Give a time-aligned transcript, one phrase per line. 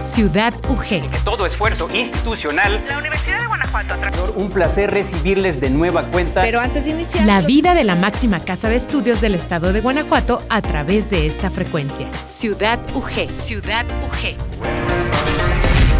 [0.00, 1.24] Ciudad UG.
[1.24, 2.82] todo esfuerzo institucional.
[2.88, 3.94] La Universidad de Guanajuato.
[4.36, 6.40] Un placer recibirles de nueva cuenta.
[6.40, 7.26] Pero antes de iniciar.
[7.26, 11.26] La vida de la máxima casa de estudios del estado de Guanajuato a través de
[11.26, 12.10] esta frecuencia.
[12.24, 13.30] Ciudad UG.
[13.34, 14.36] Ciudad UG.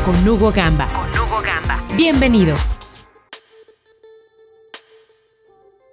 [0.06, 0.86] Con Hugo Gamba.
[0.88, 1.84] Con Hugo Gamba.
[1.94, 2.78] Bienvenidos.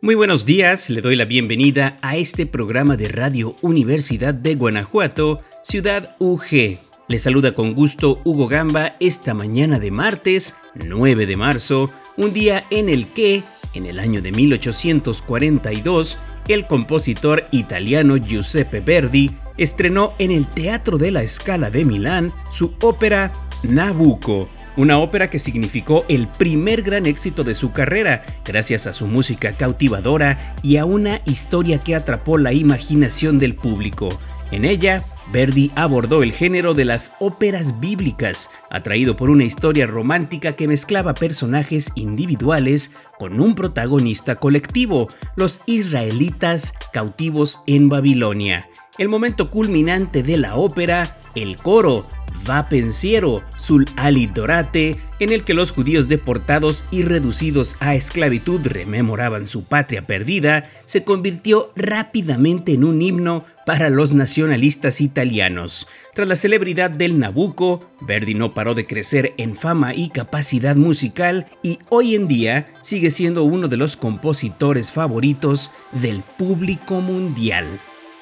[0.01, 5.41] Muy buenos días, le doy la bienvenida a este programa de Radio Universidad de Guanajuato,
[5.63, 6.86] Ciudad UG.
[7.09, 12.65] Le saluda con gusto Hugo Gamba esta mañana de martes 9 de marzo, un día
[12.69, 16.17] en el que, en el año de 1842,
[16.49, 22.73] el compositor italiano Giuseppe Verdi estrenó en el Teatro de la Scala de Milán su
[22.81, 23.31] ópera
[23.63, 29.07] Nabucco una ópera que significó el primer gran éxito de su carrera, gracias a su
[29.07, 34.09] música cautivadora y a una historia que atrapó la imaginación del público.
[34.51, 40.55] En ella, Verdi abordó el género de las óperas bíblicas, atraído por una historia romántica
[40.55, 48.69] que mezclaba personajes individuales con un protagonista colectivo, los israelitas cautivos en Babilonia.
[48.97, 52.07] El momento culminante de la ópera, el coro,
[52.49, 58.61] Va pensiero sul ali dorate, en el que los judíos deportados y reducidos a esclavitud
[58.63, 65.87] rememoraban su patria perdida, se convirtió rápidamente en un himno para los nacionalistas italianos.
[66.13, 71.47] Tras la celebridad del Nabucco, Verdi no paró de crecer en fama y capacidad musical
[71.63, 77.65] y hoy en día sigue siendo uno de los compositores favoritos del público mundial.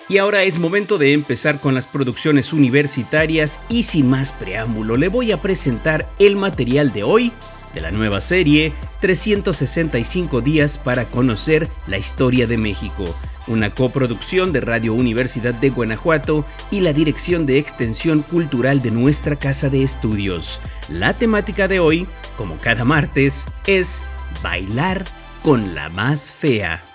[0.07, 5.07] Y ahora es momento de empezar con las producciones universitarias y sin más preámbulo le
[5.07, 7.31] voy a presentar el material de hoy
[7.73, 13.03] de la nueva serie 365 días para conocer la historia de México,
[13.47, 19.35] una coproducción de Radio Universidad de Guanajuato y la Dirección de Extensión Cultural de nuestra
[19.35, 20.61] Casa de Estudios.
[20.87, 24.03] La temática de hoy, como cada martes, es
[24.43, 25.03] bailar
[25.41, 26.94] con la más fea.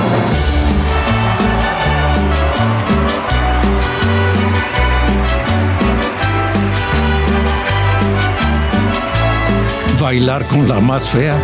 [10.11, 11.39] Bailar con la más fea.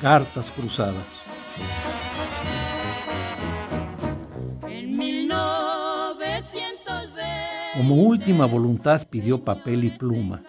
[0.00, 1.04] cartas cruzadas.
[7.76, 10.42] Como última voluntad pidió papel y pluma.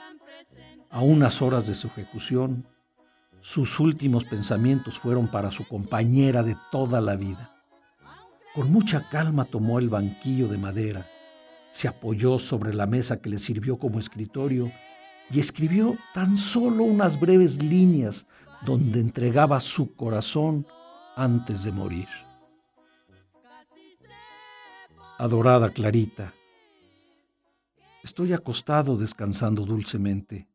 [0.89, 2.65] A unas horas de su ejecución,
[3.41, 7.60] sus últimos pensamientos fueron para su compañera de toda la vida.
[8.53, 11.09] Con mucha calma tomó el banquillo de madera,
[11.69, 14.71] se apoyó sobre la mesa que le sirvió como escritorio
[15.29, 18.27] y escribió tan solo unas breves líneas
[18.65, 20.67] donde entregaba su corazón
[21.15, 22.09] antes de morir.
[25.17, 26.33] Adorada Clarita,
[28.03, 30.49] estoy acostado descansando dulcemente.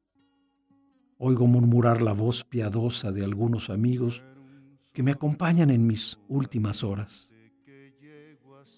[1.17, 4.23] Oigo murmurar la voz piadosa de algunos amigos
[4.93, 7.31] que me acompañan en mis últimas horas.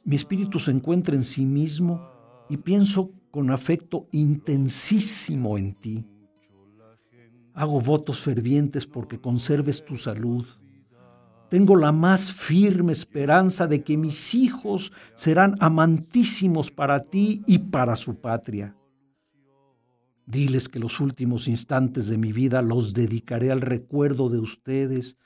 [0.04, 2.00] Mi espíritu se encuentra en sí mismo
[2.48, 6.06] y pienso con afecto intensísimo en ti.
[7.54, 10.46] Hago votos fervientes porque conserves tu salud.
[11.50, 17.96] Tengo la más firme esperanza de que mis hijos serán amantísimos para ti y para
[17.96, 18.76] su patria.
[20.26, 25.16] Diles que los últimos instantes de mi vida los dedicaré al recuerdo de ustedes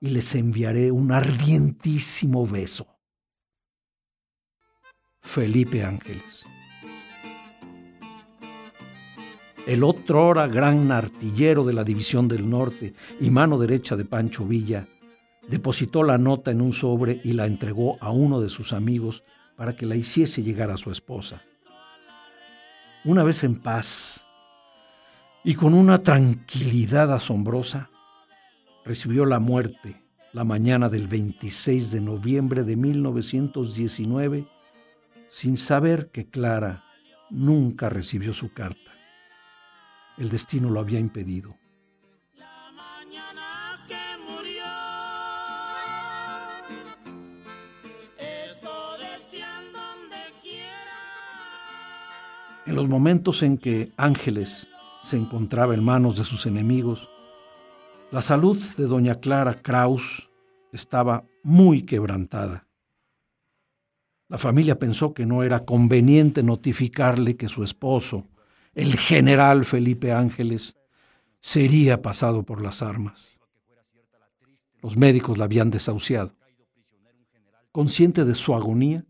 [0.00, 2.97] y les enviaré un ardientísimo beso.
[5.20, 6.46] Felipe Ángeles.
[9.66, 14.46] El otro hora gran artillero de la División del Norte y mano derecha de Pancho
[14.46, 14.88] Villa,
[15.46, 19.24] depositó la nota en un sobre y la entregó a uno de sus amigos
[19.56, 21.42] para que la hiciese llegar a su esposa.
[23.04, 24.26] Una vez en paz
[25.44, 27.90] y con una tranquilidad asombrosa,
[28.84, 34.46] recibió la muerte la mañana del 26 de noviembre de 1919
[35.30, 36.84] sin saber que Clara
[37.30, 38.92] nunca recibió su carta.
[40.16, 41.56] El destino lo había impedido.
[52.66, 54.68] En los momentos en que Ángeles
[55.00, 57.08] se encontraba en manos de sus enemigos,
[58.10, 60.28] la salud de doña Clara Kraus
[60.72, 62.67] estaba muy quebrantada.
[64.28, 68.28] La familia pensó que no era conveniente notificarle que su esposo,
[68.74, 70.76] el general Felipe Ángeles,
[71.40, 73.38] sería pasado por las armas.
[74.82, 76.36] Los médicos la habían desahuciado.
[77.72, 79.04] Consciente de su agonía,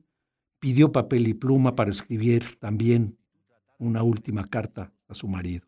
[0.60, 3.18] pidió papel y pluma para escribir también
[3.78, 5.66] una última carta a su marido.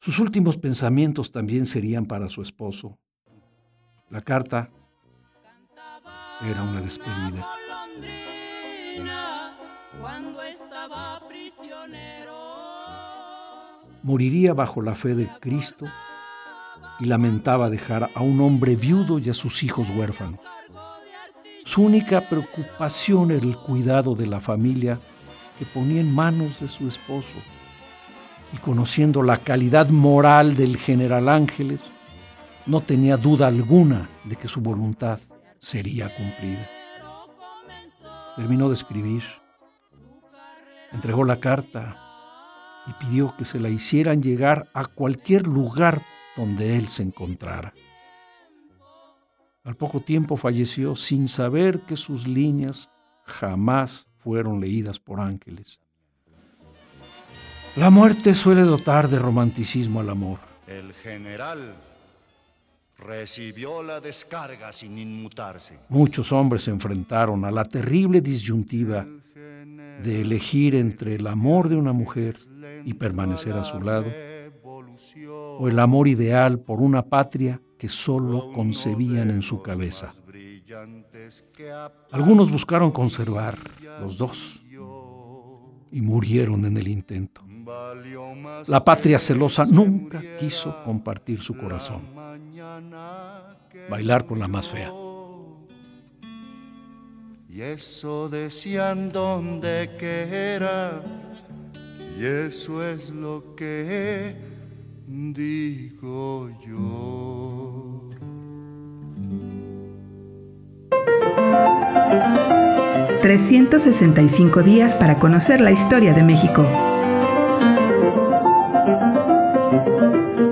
[0.00, 2.98] Sus últimos pensamientos también serían para su esposo.
[4.08, 4.70] La carta
[6.42, 7.46] era una despedida.
[14.02, 15.86] Moriría bajo la fe de Cristo
[16.98, 20.40] y lamentaba dejar a un hombre viudo y a sus hijos huérfanos.
[21.64, 24.98] Su única preocupación era el cuidado de la familia
[25.58, 27.36] que ponía en manos de su esposo.
[28.52, 31.80] Y conociendo la calidad moral del general Ángeles,
[32.66, 35.20] no tenía duda alguna de que su voluntad
[35.60, 36.68] sería cumplida.
[38.34, 39.22] Terminó de escribir,
[40.90, 41.96] entregó la carta
[42.86, 46.02] y pidió que se la hicieran llegar a cualquier lugar
[46.36, 47.74] donde él se encontrara.
[49.62, 52.90] Al poco tiempo falleció sin saber que sus líneas
[53.24, 55.80] jamás fueron leídas por ángeles.
[57.76, 60.38] La muerte suele dotar de romanticismo al amor.
[60.66, 61.76] El general
[63.00, 65.78] recibió la descarga sin inmutarse.
[65.88, 69.06] Muchos hombres se enfrentaron a la terrible disyuntiva
[70.02, 72.36] de elegir entre el amor de una mujer
[72.84, 74.06] y permanecer a su lado,
[75.58, 80.12] o el amor ideal por una patria que solo concebían en su cabeza.
[82.12, 83.58] Algunos buscaron conservar
[84.00, 84.64] los dos
[85.90, 87.42] y murieron en el intento.
[88.66, 92.02] La patria celosa nunca quiso compartir su corazón.
[93.88, 94.92] Bailar con la más fea.
[97.48, 101.02] Y eso decían donde que era,
[102.18, 104.36] y eso es lo que
[105.06, 108.10] digo yo.
[113.20, 116.89] 365 días para conocer la historia de México.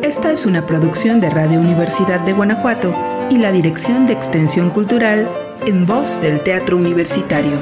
[0.08, 2.96] Esta es una producción de Radio Universidad de Guanajuato
[3.30, 5.30] y la Dirección de Extensión Cultural
[5.66, 7.60] en voz del Teatro Universitario.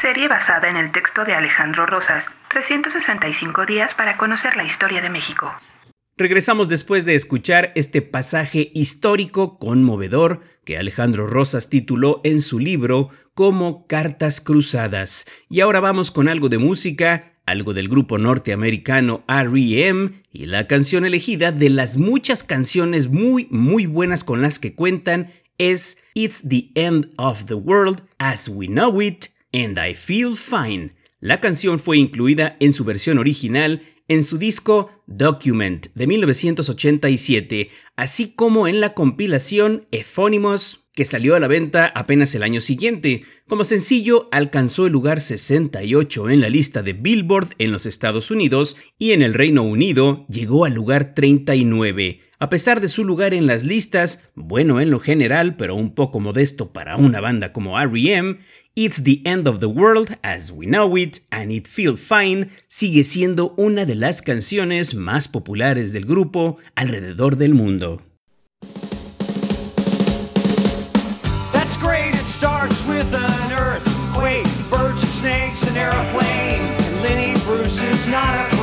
[0.00, 5.08] Serie basada en el texto de Alejandro Rosas, 365 días para conocer la historia de
[5.08, 5.54] México.
[6.16, 13.10] Regresamos después de escuchar este pasaje histórico conmovedor que Alejandro Rosas tituló en su libro
[13.34, 15.26] como Cartas Cruzadas.
[15.48, 21.06] Y ahora vamos con algo de música, algo del grupo norteamericano REM y la canción
[21.06, 26.70] elegida de las muchas canciones muy muy buenas con las que cuentan es It's the
[26.74, 30.96] End of the World as We Know It and I Feel Fine.
[31.20, 38.34] La canción fue incluida en su versión original en su disco Document de 1987, así
[38.34, 43.22] como en la compilación Efónimos que salió a la venta apenas el año siguiente.
[43.46, 48.78] Como sencillo, alcanzó el lugar 68 en la lista de Billboard en los Estados Unidos
[48.98, 52.22] y en el Reino Unido llegó al lugar 39.
[52.38, 56.18] A pesar de su lugar en las listas, bueno en lo general, pero un poco
[56.18, 58.38] modesto para una banda como REM,
[58.74, 63.04] It's the End of the World as We Know It and It Feels Fine sigue
[63.04, 68.02] siendo una de las canciones más populares del grupo alrededor del mundo.
[78.16, 78.55] not a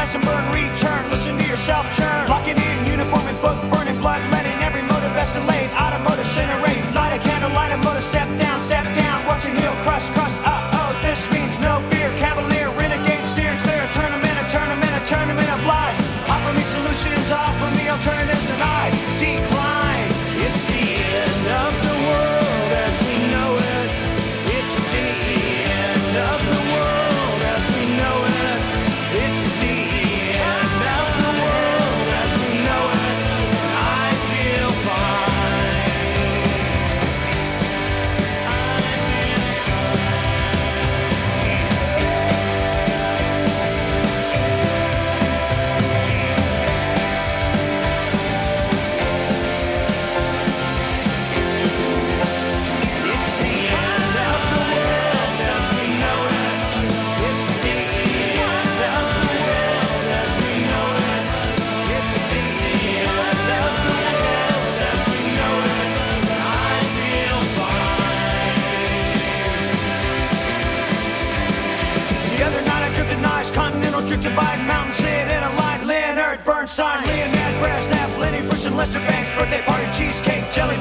[0.00, 2.24] Slash and burn, return, listen to yourself churn.
[2.26, 5.68] Locking in, uniform and book, burning blood, letting every motive escalate.
[5.76, 6.69] Automotive incinerate,
[74.70, 75.86] mountain, sit in a line.
[75.86, 80.76] Leonard Bernstein, Leonard Brasnap, Lenny Bruce and Lester Banks, birthday party, cheesecake, jelly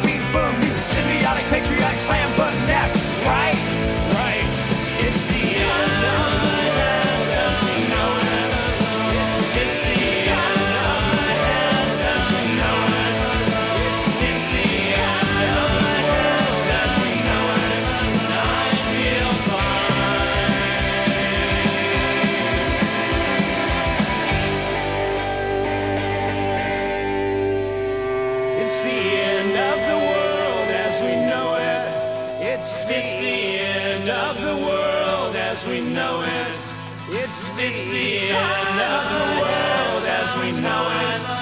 [40.39, 41.29] world as we know it.
[41.29, 41.38] And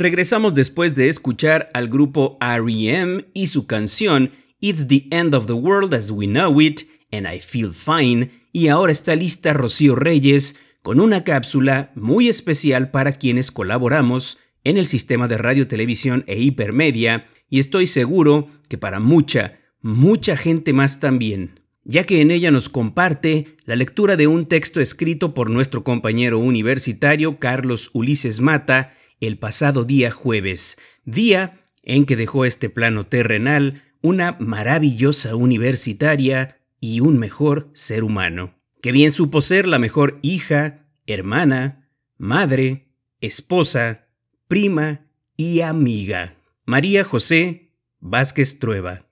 [0.00, 5.52] Regresamos después de escuchar al grupo REM y su canción It's the End of the
[5.52, 10.56] World as We Know It and I Feel Fine y ahora está lista Rocío Reyes
[10.80, 16.40] con una cápsula muy especial para quienes colaboramos en el sistema de radio, televisión e
[16.40, 22.50] hipermedia y estoy seguro que para mucha, mucha gente más también, ya que en ella
[22.50, 28.94] nos comparte la lectura de un texto escrito por nuestro compañero universitario Carlos Ulises Mata
[29.20, 37.00] el pasado día jueves, día en que dejó este plano terrenal una maravillosa universitaria y
[37.00, 42.88] un mejor ser humano, que bien supo ser la mejor hija, hermana, madre,
[43.20, 44.06] esposa,
[44.48, 46.34] prima y amiga.
[46.64, 49.02] María José Vázquez Trueba.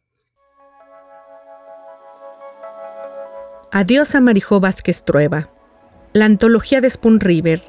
[3.71, 5.51] Adiós a Marijó Vázquez Trueba.
[6.15, 7.61] La antología de Spoon River,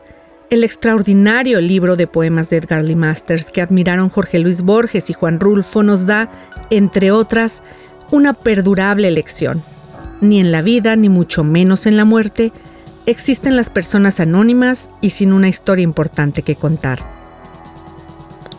[0.49, 5.13] el extraordinario libro de poemas de Edgar Lee Masters que admiraron Jorge Luis Borges y
[5.13, 6.29] Juan Rulfo nos da,
[6.71, 7.61] entre otras,
[8.09, 9.61] una perdurable lección.
[10.21, 12.51] Ni en la vida, ni mucho menos en la muerte,
[13.05, 16.99] existen las personas anónimas y sin una historia importante que contar.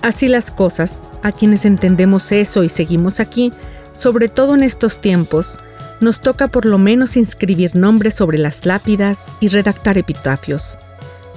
[0.00, 3.52] Así las cosas, a quienes entendemos eso y seguimos aquí,
[3.92, 5.58] sobre todo en estos tiempos,
[6.00, 10.78] nos toca por lo menos inscribir nombres sobre las lápidas y redactar epitafios,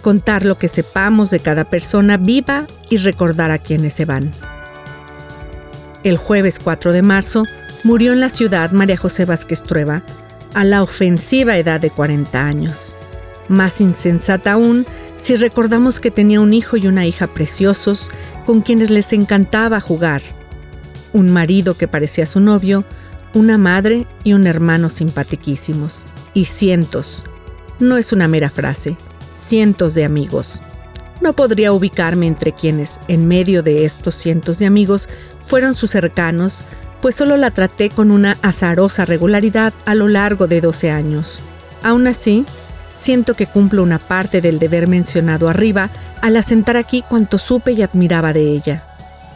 [0.04, 4.32] contar lo que sepamos de cada persona viva y recordar a quienes se van.
[6.04, 7.46] El jueves 4 de marzo
[7.84, 10.04] murió en la ciudad María José Vázquez Trueba,
[10.54, 12.96] a la ofensiva edad de 40 años.
[13.48, 14.86] Más insensata aún
[15.18, 18.12] si recordamos que tenía un hijo y una hija preciosos
[18.46, 20.22] con quienes les encantaba jugar,
[21.14, 22.84] un marido que parecía su novio,
[23.34, 27.26] una madre y un hermano simpaticísimos, y cientos,
[27.80, 28.98] no es una mera frase,
[29.44, 30.62] cientos de amigos.
[31.22, 35.08] No podría ubicarme entre quienes, en medio de estos cientos de amigos,
[35.40, 36.64] fueron sus cercanos,
[37.02, 41.42] pues solo la traté con una azarosa regularidad a lo largo de 12 años.
[41.84, 42.46] Aún así,
[42.96, 45.90] siento que cumplo una parte del deber mencionado arriba
[46.22, 48.84] al asentar aquí cuanto supe y admiraba de ella.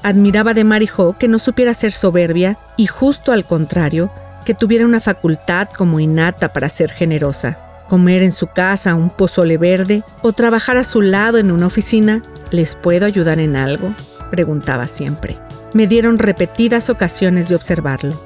[0.03, 4.11] Admiraba de Marijo que no supiera ser soberbia y justo al contrario,
[4.45, 7.66] que tuviera una facultad como innata para ser generosa.
[7.87, 12.21] Comer en su casa un pozole verde o trabajar a su lado en una oficina,
[12.51, 13.93] ¿les puedo ayudar en algo?
[14.29, 15.37] preguntaba siempre.
[15.73, 18.19] Me dieron repetidas ocasiones de observarlo.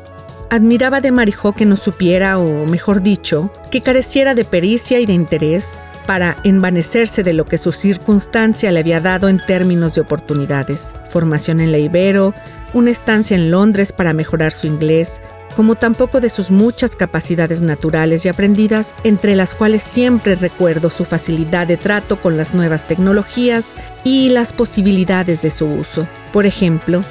[0.49, 5.13] Admiraba de Marijó que no supiera, o mejor dicho, que careciera de pericia y de
[5.13, 10.93] interés para envanecerse de lo que su circunstancia le había dado en términos de oportunidades.
[11.07, 12.33] Formación en la Ibero,
[12.73, 15.21] una estancia en Londres para mejorar su inglés,
[15.55, 21.05] como tampoco de sus muchas capacidades naturales y aprendidas, entre las cuales siempre recuerdo su
[21.05, 23.73] facilidad de trato con las nuevas tecnologías
[24.03, 26.07] y las posibilidades de su uso.
[26.31, 27.03] Por ejemplo,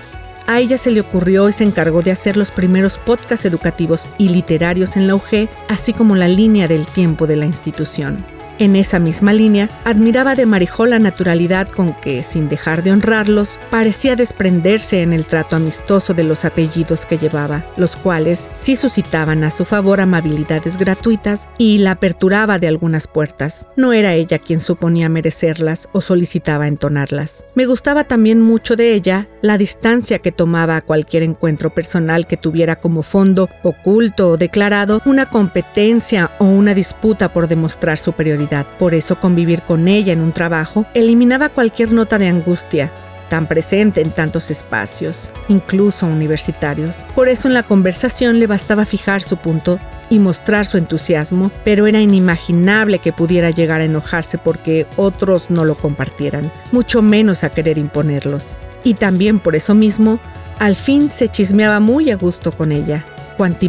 [0.46, 4.30] a ella se le ocurrió y se encargó de hacer los primeros podcasts educativos y
[4.30, 8.24] literarios en la UG, así como la línea del tiempo de la institución.
[8.60, 13.58] En esa misma línea, admiraba de Marijó la naturalidad con que, sin dejar de honrarlos,
[13.70, 19.44] parecía desprenderse en el trato amistoso de los apellidos que llevaba, los cuales sí suscitaban
[19.44, 23.66] a su favor amabilidades gratuitas y la aperturaba de algunas puertas.
[23.76, 27.46] No era ella quien suponía merecerlas o solicitaba entonarlas.
[27.54, 32.36] Me gustaba también mucho de ella la distancia que tomaba a cualquier encuentro personal que
[32.36, 38.94] tuviera como fondo, oculto o declarado, una competencia o una disputa por demostrar superioridad por
[38.94, 42.90] eso convivir con ella en un trabajo eliminaba cualquier nota de angustia,
[43.28, 47.06] tan presente en tantos espacios, incluso universitarios.
[47.14, 49.78] Por eso en la conversación le bastaba fijar su punto
[50.10, 55.64] y mostrar su entusiasmo, pero era inimaginable que pudiera llegar a enojarse porque otros no
[55.64, 58.58] lo compartieran, mucho menos a querer imponerlos.
[58.82, 60.18] Y también por eso mismo,
[60.58, 63.06] al fin se chismeaba muy a gusto con ella,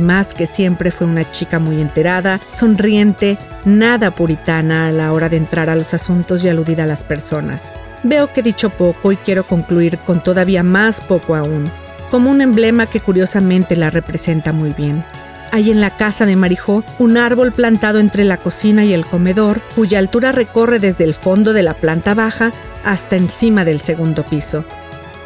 [0.02, 5.38] más que siempre fue una chica muy enterada, sonriente, nada puritana a la hora de
[5.38, 7.76] entrar a los asuntos y aludir a las personas.
[8.04, 11.72] Veo que he dicho poco y quiero concluir con todavía más poco aún,
[12.10, 15.06] como un emblema que curiosamente la representa muy bien.
[15.54, 19.62] Hay en la casa de Marijó un árbol plantado entre la cocina y el comedor,
[19.76, 22.52] cuya altura recorre desde el fondo de la planta baja
[22.84, 24.66] hasta encima del segundo piso.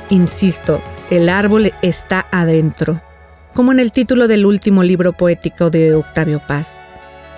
[0.10, 3.02] Insisto, el árbol está adentro
[3.56, 6.82] como en el título del último libro poético de Octavio Paz.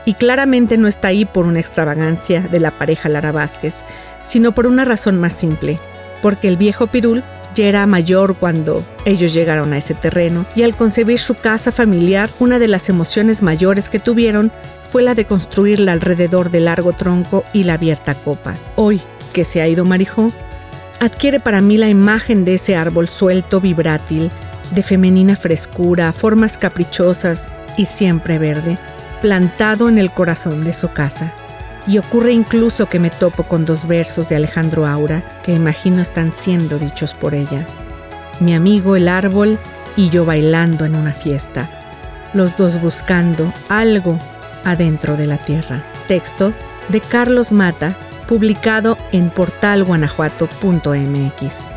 [0.03, 3.85] Y claramente no está ahí por una extravagancia de la pareja Lara Vázquez,
[4.23, 5.79] sino por una razón más simple,
[6.23, 7.23] porque el viejo Pirul
[7.55, 12.29] ya era mayor cuando ellos llegaron a ese terreno y al concebir su casa familiar,
[12.39, 14.51] una de las emociones mayores que tuvieron
[14.89, 18.55] fue la de construirla alrededor del largo tronco y la abierta copa.
[18.75, 19.01] Hoy,
[19.33, 20.29] que se ha ido Marijó,
[20.99, 24.31] adquiere para mí la imagen de ese árbol suelto, vibrátil,
[24.71, 28.77] de femenina frescura, formas caprichosas y siempre verde,
[29.21, 31.33] plantado en el corazón de su casa.
[31.87, 36.33] Y ocurre incluso que me topo con dos versos de Alejandro Aura que imagino están
[36.33, 37.65] siendo dichos por ella.
[38.39, 39.57] Mi amigo el árbol
[39.95, 41.69] y yo bailando en una fiesta,
[42.33, 44.19] los dos buscando algo
[44.65, 45.83] adentro de la tierra.
[46.07, 46.51] Texto
[46.89, 47.95] de Carlos Mata,
[48.27, 51.76] publicado en portalguanajuato.mx.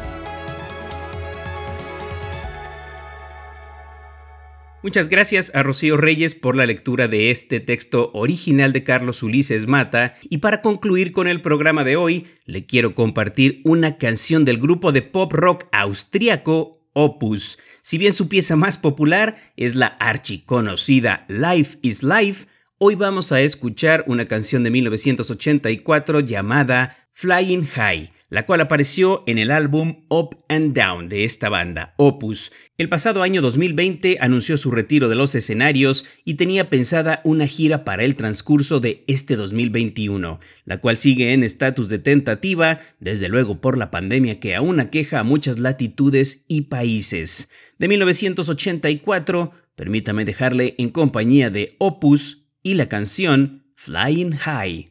[4.83, 9.67] Muchas gracias a Rocío Reyes por la lectura de este texto original de Carlos Ulises
[9.67, 14.57] Mata y para concluir con el programa de hoy le quiero compartir una canción del
[14.57, 17.59] grupo de pop rock austriaco Opus.
[17.83, 22.47] Si bien su pieza más popular es la archiconocida Life is Life,
[22.79, 29.39] hoy vamos a escuchar una canción de 1984 llamada Flying High la cual apareció en
[29.39, 32.53] el álbum Up and Down de esta banda, Opus.
[32.79, 37.85] El pasado año 2020 anunció su retiro de los escenarios y tenía pensada una gira
[37.85, 43.61] para el transcurso de este 2021, la cual sigue en estatus de tentativa, desde luego
[43.61, 47.51] por la pandemia que aún aqueja a muchas latitudes y países.
[47.79, 54.87] De 1984, permítame dejarle en compañía de Opus y la canción Flying High.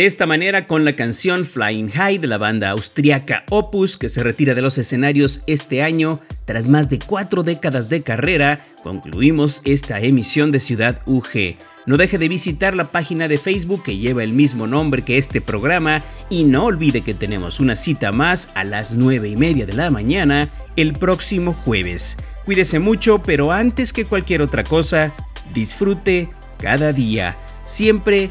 [0.00, 4.22] De esta manera, con la canción Flying High de la banda austriaca Opus, que se
[4.22, 10.00] retira de los escenarios este año tras más de cuatro décadas de carrera, concluimos esta
[10.00, 11.58] emisión de Ciudad UG.
[11.84, 15.42] No deje de visitar la página de Facebook que lleva el mismo nombre que este
[15.42, 19.74] programa y no olvide que tenemos una cita más a las 9 y media de
[19.74, 22.16] la mañana el próximo jueves.
[22.46, 25.12] Cuídese mucho, pero antes que cualquier otra cosa,
[25.52, 27.36] disfrute cada día,
[27.66, 28.30] siempre